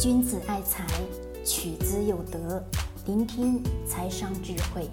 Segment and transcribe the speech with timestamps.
[0.00, 0.84] 君子爱财，
[1.44, 2.62] 取之有德。
[3.06, 4.90] 聆听财商智慧，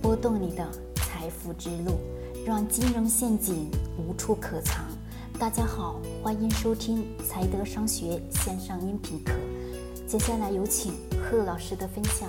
[0.00, 2.00] 拨动你的财富之路，
[2.46, 4.86] 让金融陷阱无处可藏。
[5.38, 9.34] 大家好，欢迎收听财德商学线上音频课。
[10.06, 12.28] 接下来有请贺老师的分享。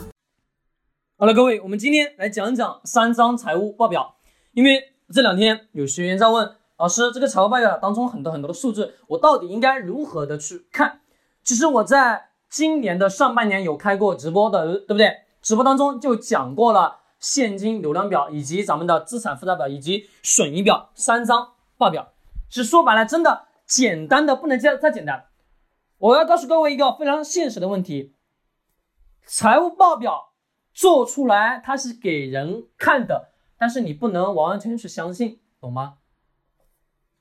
[1.18, 4.18] 好了，各位，我们今天来讲讲三张财务报表。
[4.52, 11.00] 因为这两天有学员在问老师，这个财务报表当中很多很多的数字，我到底应该如何的去看？
[11.44, 15.22] 其实我在今年的上半年有开过直播的，对不对？
[15.42, 22.14] 直播当中就讲过了现金流量表，以及咱们的资产负债表，以及损益表三张报表。
[22.50, 25.28] 其实说白了，真的简单的不能再再简单。
[25.98, 28.16] 我要告诉各位一个非常现实的问题：
[29.26, 30.34] 财务报表
[30.74, 35.98] 做出来它是给人看的，但是你不能完完全全去相信，懂吗？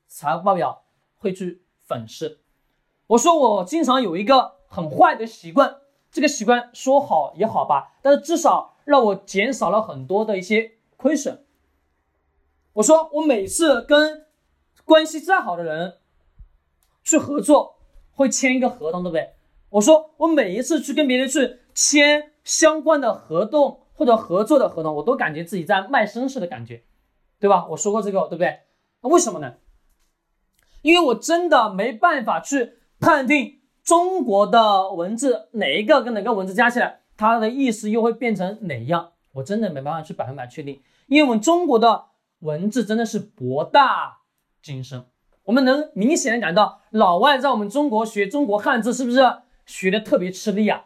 [0.07, 0.85] 财务报表
[1.17, 2.39] 会去粉饰。
[3.09, 5.77] 我说我经常有一个很坏的习惯，
[6.11, 11.43] 这个习惯说好也好吧，但是至少让我减少了很多的一些亏损。
[12.73, 14.27] 我说我每次跟
[14.85, 15.97] 关系再好的人
[17.03, 17.77] 去合作，
[18.11, 19.33] 会签一个合同，对不对？
[19.69, 26.83] 我说我每一次去跟别人去签相关的合同或者合作的合同，我都感觉自己在卖身似的感觉，
[27.39, 27.65] 对吧？
[27.69, 28.59] 我说过这个，对不对？
[29.01, 29.55] 那为什么呢？
[30.83, 32.75] 因为我真的没办法去。
[32.99, 39.11] 判定中国的文字哪一个跟哪个文字加起来，它的意思又会变成哪样？
[39.33, 42.05] 我真的没办法去百分百确定，因为我们中国的
[42.39, 44.19] 文字真的是博大
[44.61, 45.05] 精深，
[45.43, 49.19] 我们能明显的感到老外在我们中国学中国汉字是不是
[49.65, 50.85] 学的特别吃力啊？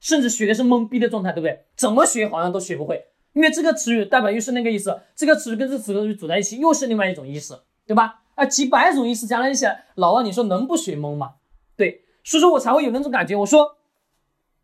[0.00, 1.64] 甚至学的是懵逼的状态，对不对？
[1.76, 8.22] 怎么学好像都学不会，因为这个词语代表又是那个意思，这个词语跟这个词语组在一起又是另外一种意思，对吧？
[8.38, 11.34] 啊，几百种意思加在一起，老外你说能不学懵吗？
[11.76, 13.34] 对，所以说我才会有那种感觉。
[13.34, 13.78] 我说，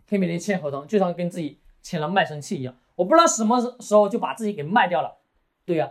[0.08, 2.76] 可以每天签合同，就像跟自己签了卖身契一样。
[2.94, 5.16] 我不知道什么时候就把自己给卖掉了。
[5.66, 5.90] 对呀，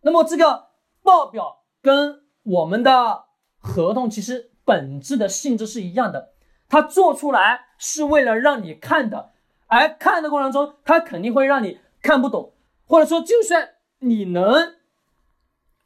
[0.00, 0.70] 那么这个
[1.04, 3.26] 报表跟我们的
[3.58, 6.32] 合同其实本质的性质是一样的，
[6.68, 9.30] 它做出来是为了让你看的，
[9.68, 12.52] 而看的过程中，它肯定会让你看不懂，
[12.84, 14.74] 或者说，就算你能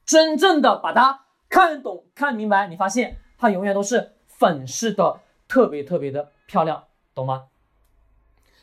[0.05, 4.13] 真正的把它看懂、看明白，你发现它永远都是。
[4.37, 7.45] 粉饰的特别特别的漂亮，懂吗？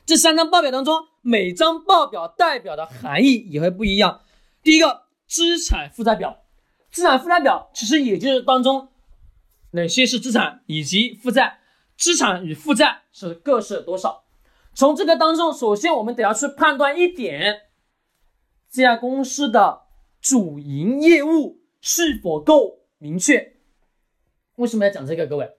[0.06, 4.22] 这三张报表当中，每张报表代表的含义也会不一样。
[4.62, 6.44] 第一个，资产负债表，
[6.92, 8.90] 资产负债表其实也就是当中
[9.72, 11.62] 哪些是资产以及负债，
[11.98, 14.26] 资产与负债是各是多少。
[14.76, 17.62] 从这个当中，首先我们得要去判断一点，
[18.70, 19.81] 这家公司的
[20.22, 23.56] 主营业务是否够明确。
[24.56, 25.58] 为什么要讲这个，各位？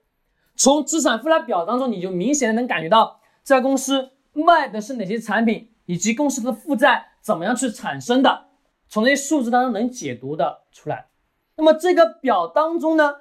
[0.54, 8.46] 从资产负债表当中，你就明显的能感觉到这家公司卖的是哪些产品，以及公司的负债怎么样去产生的，
[8.88, 11.08] 从这些数字当中能解读的出来。
[11.56, 13.16] 那么这个表当中呢，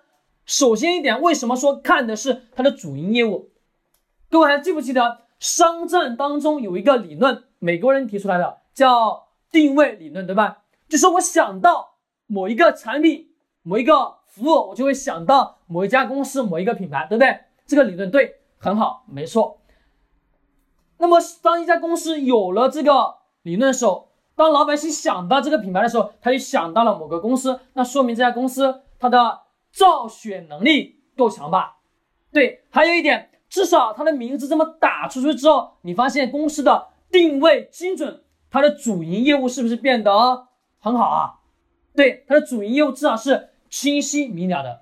[0.46, 3.50] 首先一点，为什么说看的是它的主营业务？
[4.29, 10.61] 各位还记不记得商战当中有一个理论，美国人提出来的，叫定位理论，对吧？
[10.91, 11.96] 就是我想到
[12.28, 13.31] 某一个产品，
[13.63, 14.19] 某一个。
[14.31, 17.38] 服务我就会想到某一家公司某一个品牌，对不对？
[17.68, 19.59] 这个理论对，很好，没错。
[21.00, 29.41] 那么当一家公司有了这个理论的时候，当老百姓想到这个品牌的时候，他就想到了某个公司，那说明这家公司它的
[29.73, 31.79] 造血能力够强吧？
[32.31, 40.47] 对，还有一点，至少它的名字这么打出去之后，你发现公司的定位精准，它的主营业务是不是变得
[40.81, 41.40] 很好啊？
[41.96, 43.47] 对，它的主营业务至少是。
[43.72, 44.81] 清晰明了的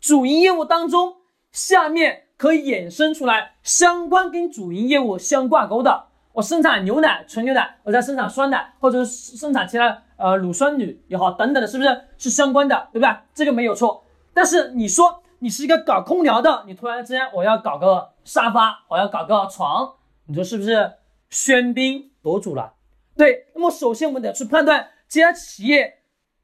[0.00, 1.16] 主营业务当中，
[1.52, 6.06] 下面可以衍生出来相关跟主营业务相挂钩的。
[6.32, 13.14] 我生产牛奶，纯牛奶；我在生产酸奶，或者是生产其他呃乳酸乳也好，等等的，是不是是相关的，对不对？
[13.34, 14.02] 这个没有错。
[14.32, 19.96] 但是你说你是一个搞空调的，你突然之间我要搞个沙发，我要搞个床，
[20.28, 20.94] 你说是不是
[21.30, 22.72] 喧宾夺主了？
[23.16, 23.46] 对。
[23.54, 25.94] 那么首先我们得去判断这家企业。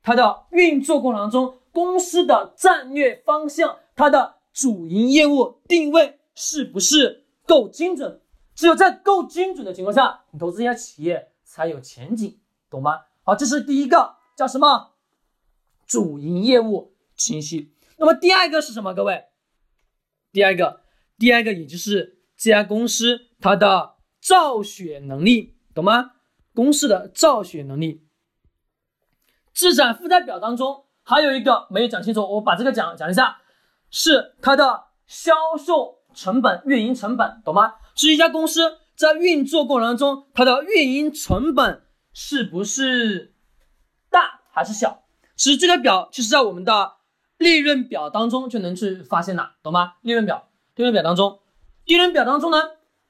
[0.05, 8.21] 它的运作过程当中，公司的战略方向，它的主营业务定位是不是够精准？
[8.57, 12.37] 只有在够精准的情况下，你投资一家企业才有前景，
[12.69, 13.03] 懂吗？
[13.23, 14.95] 好，这是第一个，叫什么？
[15.87, 17.73] 主营业务清晰。
[17.97, 18.93] 那么第二个是什么？
[18.93, 19.27] 各位，
[20.33, 20.81] 第二个，
[21.17, 26.15] 第二个也就是这家公司它的造血能力，懂吗？
[26.55, 28.07] 公司的造血能力。
[29.53, 33.39] 资产负债表当中还有一个没有讲清楚，我把这个讲讲一下，
[33.91, 37.75] 是它的销售成本、运营成本，懂吗？
[37.95, 41.83] 是一家公司在运作过程当中，它的运营成本
[42.13, 43.35] 是不是
[44.11, 45.05] 大还是小？
[45.37, 46.93] 其实这个表就是在我们的
[47.37, 49.95] 利润表当中就能去发现的，懂吗？
[50.03, 51.41] 利润表，利润表当中，
[51.85, 52.59] 利润表当中呢，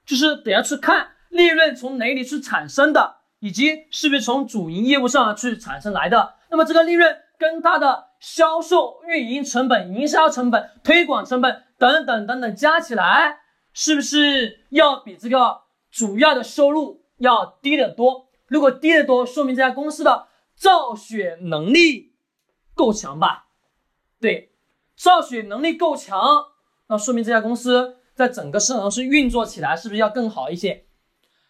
[0.05, 6.35] 就是得要去看利润从哪里去产生的，以及是不是从主营业务上去产生来的。
[6.49, 13.39] 那么这个利润跟它的销售、运营成本、营销成本、推广成本等等等等加起来，
[13.73, 18.29] 是不是要比这个主要的收入要低得多？
[18.47, 22.13] 如果低得多，说明这家公司的造血能力。
[22.75, 23.47] 够强吧？
[24.21, 24.53] 对，
[24.95, 26.19] 造血能力够强，
[26.87, 30.85] 那说明这家公司在整个市场上是运作起来是不是要更好一些？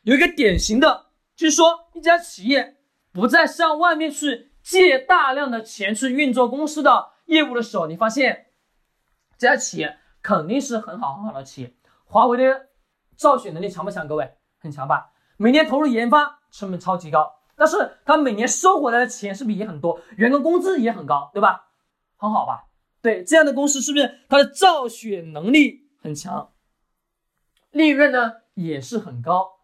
[0.01, 1.02] 有一个典型的，
[1.35, 2.77] 就是说一家企业
[3.11, 8.47] 不再向外面去借大量的钱去运作公司的业务的时候，你发现
[9.37, 11.75] 这家企业肯定是很好很好的企业。
[12.05, 12.67] 华为的
[13.15, 14.07] 造血能力强不强？
[14.07, 15.11] 各位，很强吧？
[15.37, 17.39] 每年投入研发成本超级高。
[17.55, 19.99] 但是他每年收回来的钱是不是也很多？
[20.17, 21.69] 员工工资也很高，对吧？
[22.17, 22.65] 很好吧？
[23.01, 26.51] 对，这样的公司是不是它的造血能力很强？
[27.69, 29.59] 利润呢也是很高，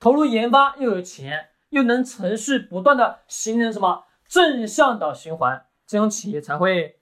[0.00, 7.00] 投入研发又有钱，又能持续不断的形成什么正向的循环，这种企业才会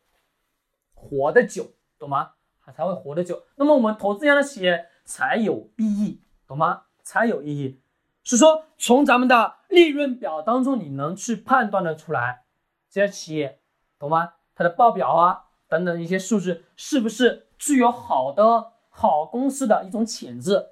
[0.92, 2.32] 活得久，懂吗？
[2.74, 3.44] 才会活得久。
[3.54, 6.82] 那么我们投资这样的企业才有意义，懂吗？
[7.04, 7.80] 才有意义。
[8.24, 12.42] 是说，从咱们的利润表当中，你能去判断的出来，
[12.90, 13.60] 这些企业，
[13.98, 14.34] 懂吗？
[14.56, 20.70] 它的报表啊，等等一些数字，是不是具有好的好公司的一种潜质？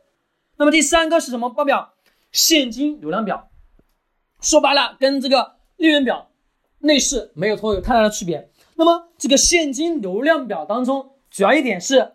[0.56, 1.94] 那么第三个是什么报表？
[2.36, 3.48] 现金流量表。
[4.42, 6.30] 说白了，跟这个利润表
[6.80, 8.50] 内饰没有说有太大的区别。
[8.74, 12.12] 那么这个现金流量表当中，主要一点是，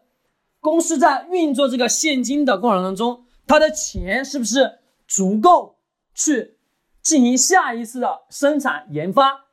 [0.60, 4.78] 公司在运作这个现金的过程当中，它的钱是不是？
[5.08, 5.80] 足够
[6.14, 6.58] 去
[7.02, 9.48] 进行下一次的生产研发，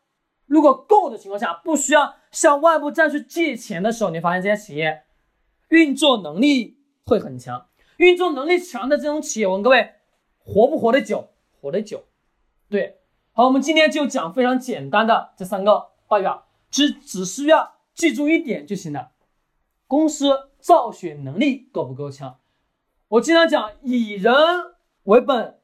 [0.47, 5.03] 如果够的情况下，不需要向外部再去借钱的时候，你发现这些企业
[5.71, 7.67] 运作能力会很强。
[7.97, 9.94] 运作能力强的这种企业，我问各位，
[10.49, 11.29] 活不活得久？
[11.61, 12.05] 活得久。
[12.71, 13.00] 对，
[13.33, 19.11] 好，我们今天就讲非常简单的这三个报表，其实只需要记住一点就行了：
[19.87, 22.39] 公司造血能力够不够强？
[23.09, 24.35] 我经常讲以人。
[25.05, 25.59] 为本，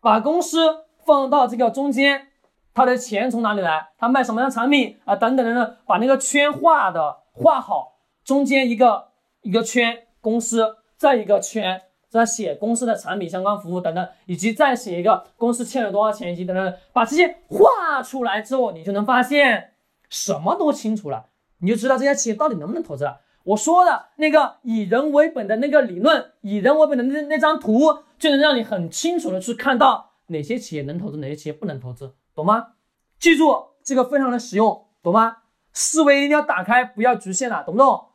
[0.00, 2.28] 把公司放到这个中间，
[2.72, 3.88] 他的钱从哪里来？
[3.98, 5.16] 他卖什么样的产品啊？
[5.16, 9.08] 等等等等，把那个圈画的画好，中间一个
[9.42, 11.82] 一个圈公司，再一个圈
[12.16, 19.72] 再写公司的产品相关服务等等，以及再写一个公司欠了多少钱以及等等，把这些画出来之后，你就能发现
[20.08, 21.26] 什么都清楚了，
[21.58, 23.20] 你就知道这家企业到底能不能投资了。
[23.44, 32.72] 我说的那个以人为本的那个理论，以人为本的那那张图，就能让你很清楚的去看到哪些企业能投资，哪些企业不能投资，懂吗？
[33.20, 33.54] 记住
[33.84, 35.36] 这个非常的实用，懂吗？
[35.72, 38.06] 思维一定要打开，不要局限了，懂不懂？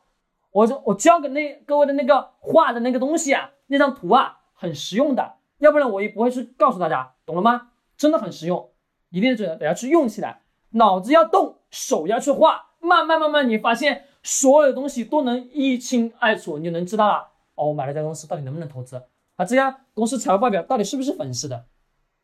[0.50, 7.70] 我我教给那各位的那个画的那个东西啊，那张图啊，很实用的，要不然我也不会去告诉大家，懂了吗？
[7.96, 8.70] 真的很实用，
[9.08, 10.42] 一定得得要去用起来，
[10.72, 14.04] 脑子要动，手要去画，慢慢慢慢你发现。
[14.24, 17.30] 所有的东西都能一清二楚，你就能知道了。
[17.56, 19.02] 哦，我买了这家公司，到底能不能投资？
[19.34, 21.64] 啊，这家公司财务报表到底是不是粉饰的？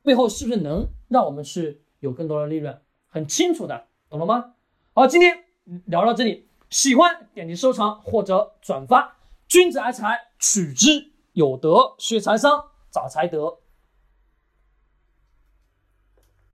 [0.05, 2.81] 背后是不是能让我们去有更多的利润？
[3.09, 4.55] 很清楚的，懂了吗？
[4.93, 5.45] 好，今天
[5.87, 9.17] 聊到这里，喜欢点击收藏或者转发。
[9.49, 13.59] 君子爱财，取之有德；学财商，找财德。